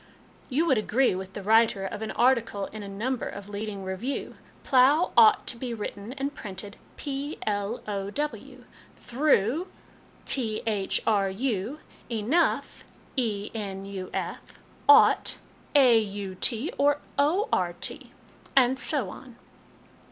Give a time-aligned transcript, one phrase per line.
[0.49, 3.83] "You would agree with the writer of an article in a number of a leading
[3.83, 7.75] review:* Plough ought to be written and printed plow;
[8.07, 8.63] through,
[8.97, 9.67] thru;
[10.27, 11.05] enough,
[13.15, 14.41] enuf\
[14.89, 15.37] ought,
[15.75, 17.91] aut or ort*;
[18.55, 19.35] and so on.